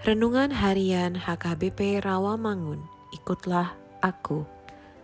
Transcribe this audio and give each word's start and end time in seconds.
Renungan 0.00 0.48
Harian 0.48 1.12
HKBP 1.12 2.00
Rawamangun, 2.00 2.80
ikutlah 3.12 3.76
aku. 4.00 4.48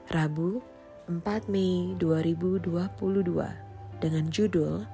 Rabu, 0.09 0.65
4 1.05 1.53
Mei 1.53 1.93
2022 2.01 2.73
dengan 4.01 4.25
judul 4.33 4.89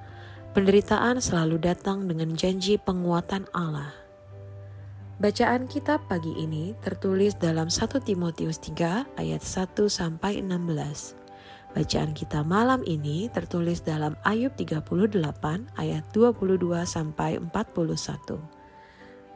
Penderitaan 0.51 1.23
selalu 1.23 1.55
datang 1.55 2.03
dengan 2.03 2.35
janji 2.35 2.75
penguatan 2.75 3.47
Allah. 3.55 3.95
Bacaan 5.23 5.71
kitab 5.71 6.03
pagi 6.11 6.35
ini 6.35 6.75
tertulis 6.83 7.39
dalam 7.39 7.71
1 7.71 8.03
Timotius 8.03 8.59
3 8.59 9.07
ayat 9.15 9.39
1 9.39 9.87
sampai 9.87 10.43
16. 10.43 11.15
Bacaan 11.79 12.11
kita 12.11 12.43
malam 12.43 12.83
ini 12.83 13.31
tertulis 13.31 13.79
dalam 13.79 14.19
Ayub 14.27 14.51
38 14.51 14.83
ayat 15.79 16.03
22 16.11 16.59
sampai 16.83 17.39
41. 17.39 18.62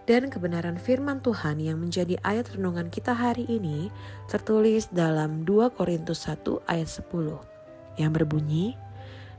Dan 0.08 0.32
kebenaran 0.32 0.80
firman 0.80 1.20
Tuhan 1.20 1.60
yang 1.60 1.84
menjadi 1.84 2.16
ayat 2.24 2.56
renungan 2.56 2.88
kita 2.88 3.12
hari 3.12 3.44
ini 3.52 3.92
tertulis 4.32 4.88
dalam 4.88 5.44
2 5.44 5.76
Korintus 5.76 6.24
1 6.32 6.64
ayat 6.64 6.88
10 6.88 8.00
yang 8.00 8.16
berbunyi, 8.16 8.80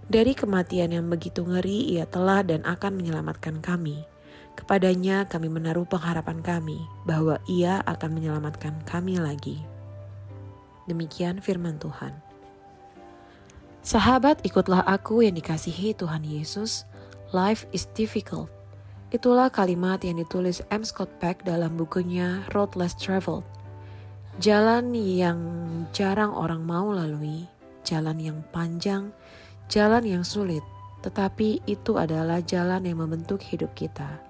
Dari 0.08 0.32
kematian 0.32 0.92
yang 0.92 1.08
begitu 1.08 1.44
ngeri 1.44 1.96
ia 1.96 2.08
telah 2.08 2.40
dan 2.40 2.64
akan 2.64 2.96
menyelamatkan 2.96 3.60
kami. 3.60 4.08
Kepadanya 4.56 5.28
kami 5.28 5.52
menaruh 5.52 5.84
pengharapan 5.84 6.40
kami 6.40 6.80
bahwa 7.04 7.36
ia 7.44 7.84
akan 7.84 8.16
menyelamatkan 8.16 8.72
kami 8.88 9.20
lagi. 9.20 9.60
Demikian 10.88 11.44
firman 11.44 11.76
Tuhan. 11.76 12.16
Sahabat, 13.84 14.40
ikutlah 14.48 14.80
aku 14.84 15.20
yang 15.24 15.36
dikasihi 15.36 15.92
Tuhan 15.92 16.24
Yesus. 16.24 16.88
Life 17.36 17.68
is 17.76 17.84
difficult. 17.92 18.57
Itulah 19.08 19.48
kalimat 19.48 20.04
yang 20.04 20.20
ditulis 20.20 20.60
M. 20.68 20.84
Scott 20.84 21.08
Peck 21.16 21.40
dalam 21.40 21.80
bukunya 21.80 22.44
Road 22.52 22.76
Less 22.76 22.92
Traveled. 22.92 23.40
Jalan 24.36 24.92
yang 24.92 25.40
jarang 25.96 26.28
orang 26.28 26.60
mau 26.60 26.92
lalui, 26.92 27.48
jalan 27.88 28.20
yang 28.20 28.44
panjang, 28.52 29.08
jalan 29.72 30.04
yang 30.04 30.20
sulit, 30.28 30.60
tetapi 31.00 31.64
itu 31.64 31.96
adalah 31.96 32.44
jalan 32.44 32.84
yang 32.84 33.00
membentuk 33.00 33.40
hidup 33.40 33.72
kita. 33.72 34.20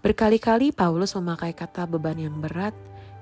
Berkali-kali 0.00 0.72
Paulus 0.72 1.12
memakai 1.12 1.52
kata 1.52 1.84
beban 1.84 2.16
yang 2.16 2.40
berat, 2.40 2.72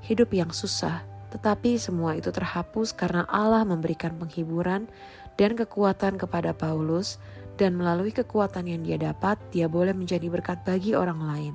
hidup 0.07 0.31
yang 0.31 0.55
susah, 0.55 1.03
tetapi 1.35 1.83
semua 1.83 2.15
itu 2.15 2.31
terhapus 2.31 2.95
karena 2.95 3.27
Allah 3.27 3.67
memberikan 3.67 4.15
penghiburan 4.15 4.87
dan 5.35 5.59
kekuatan 5.59 6.15
kepada 6.15 6.55
Paulus, 6.55 7.19
dan 7.57 7.77
melalui 7.77 8.13
kekuatan 8.13 8.69
yang 8.69 8.85
dia 8.85 9.01
dapat, 9.01 9.41
dia 9.51 9.67
boleh 9.67 9.97
menjadi 9.97 10.29
berkat 10.29 10.61
bagi 10.63 10.93
orang 10.93 11.21
lain. 11.25 11.55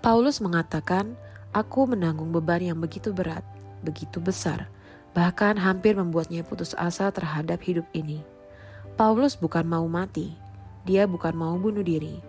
Paulus 0.00 0.40
mengatakan, 0.40 1.18
"Aku 1.52 1.84
menanggung 1.84 2.32
beban 2.32 2.62
yang 2.62 2.78
begitu 2.78 3.12
berat, 3.12 3.44
begitu 3.84 4.22
besar, 4.22 4.70
bahkan 5.12 5.58
hampir 5.58 5.98
membuatnya 5.98 6.46
putus 6.46 6.72
asa 6.78 7.10
terhadap 7.12 7.60
hidup 7.60 7.84
ini." 7.92 8.22
Paulus 8.94 9.36
bukan 9.36 9.66
mau 9.66 9.84
mati, 9.90 10.32
dia 10.88 11.04
bukan 11.04 11.34
mau 11.36 11.54
bunuh 11.60 11.84
diri, 11.84 12.22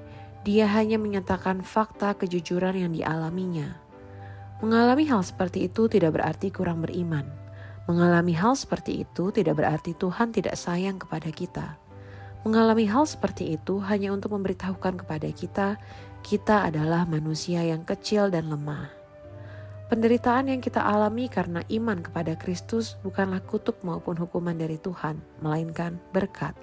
dia 0.44 0.68
hanya 0.68 1.00
menyatakan 1.00 1.64
fakta 1.64 2.18
kejujuran 2.18 2.76
yang 2.76 2.92
dialaminya. 2.92 3.78
Mengalami 4.60 5.08
hal 5.08 5.24
seperti 5.24 5.70
itu 5.70 5.90
tidak 5.90 6.20
berarti 6.20 6.54
kurang 6.54 6.86
beriman 6.86 7.42
Mengalami 7.90 8.38
hal 8.38 8.54
seperti 8.54 9.02
itu 9.02 9.34
tidak 9.34 9.58
berarti 9.58 9.98
Tuhan 9.98 10.30
tidak 10.30 10.54
sayang 10.54 11.02
kepada 11.02 11.34
kita. 11.34 11.81
Mengalami 12.42 12.90
hal 12.90 13.06
seperti 13.06 13.54
itu 13.54 13.78
hanya 13.86 14.10
untuk 14.10 14.34
memberitahukan 14.34 15.06
kepada 15.06 15.30
kita, 15.30 15.68
kita 16.26 16.70
adalah 16.70 17.06
manusia 17.06 17.62
yang 17.62 17.86
kecil 17.86 18.34
dan 18.34 18.50
lemah. 18.50 18.90
Penderitaan 19.94 20.48
yang 20.48 20.64
kita 20.64 20.82
alami 20.82 21.28
karena 21.28 21.62
iman 21.68 22.00
kepada 22.00 22.34
Kristus 22.40 22.96
bukanlah 23.06 23.44
kutuk 23.44 23.84
maupun 23.86 24.16
hukuman 24.18 24.56
dari 24.56 24.80
Tuhan, 24.80 25.20
melainkan 25.44 26.00
berkat. 26.16 26.56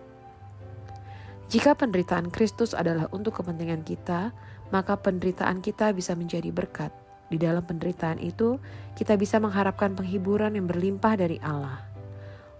Jika 1.52 1.76
penderitaan 1.76 2.32
Kristus 2.32 2.72
adalah 2.74 3.06
untuk 3.12 3.38
kepentingan 3.38 3.84
kita, 3.86 4.32
maka 4.74 4.96
penderitaan 4.96 5.60
kita 5.60 5.92
bisa 5.94 6.16
menjadi 6.16 6.50
berkat 6.50 6.90
di 7.28 7.36
dalam 7.36 7.60
penderitaan 7.60 8.16
itu, 8.24 8.56
kita 8.96 9.20
bisa 9.20 9.36
mengharapkan 9.36 9.92
penghiburan 9.92 10.56
yang 10.56 10.64
berlimpah 10.64 11.14
dari 11.20 11.36
Allah. 11.44 11.84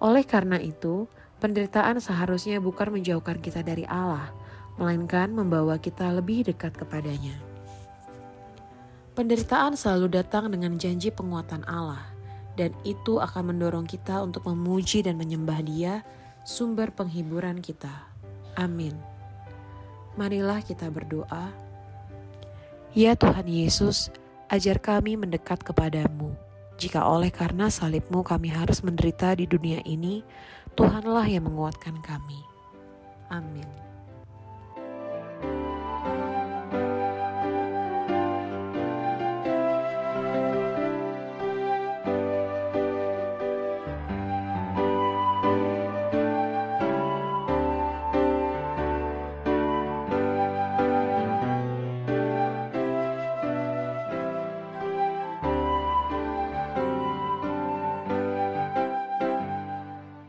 Oleh 0.04 0.22
karena 0.28 0.60
itu, 0.60 1.08
penderitaan 1.38 2.02
seharusnya 2.02 2.58
bukan 2.58 2.94
menjauhkan 2.94 3.38
kita 3.38 3.62
dari 3.62 3.86
Allah, 3.86 4.30
melainkan 4.78 5.34
membawa 5.34 5.78
kita 5.78 6.10
lebih 6.14 6.46
dekat 6.46 6.74
kepadanya. 6.74 7.34
Penderitaan 9.18 9.74
selalu 9.74 10.14
datang 10.14 10.46
dengan 10.54 10.78
janji 10.78 11.10
penguatan 11.10 11.66
Allah, 11.66 12.06
dan 12.54 12.70
itu 12.86 13.18
akan 13.18 13.54
mendorong 13.54 13.86
kita 13.86 14.22
untuk 14.22 14.46
memuji 14.46 15.02
dan 15.02 15.18
menyembah 15.18 15.58
Dia, 15.66 16.06
sumber 16.46 16.94
penghiburan 16.94 17.58
kita. 17.58 17.90
Amin. 18.54 18.94
Marilah 20.14 20.62
kita 20.62 20.90
berdoa. 20.90 21.50
Ya 22.94 23.14
Tuhan 23.14 23.46
Yesus, 23.46 24.10
ajar 24.50 24.82
kami 24.82 25.14
mendekat 25.14 25.62
kepadamu. 25.62 26.47
Jika 26.78 27.10
oleh 27.10 27.34
karena 27.34 27.66
salibmu 27.66 28.22
kami 28.22 28.54
harus 28.54 28.86
menderita 28.86 29.34
di 29.34 29.50
dunia 29.50 29.82
ini, 29.82 30.22
Tuhanlah 30.78 31.26
yang 31.26 31.50
menguatkan 31.50 31.98
kami. 31.98 32.38
Amin. 33.34 33.66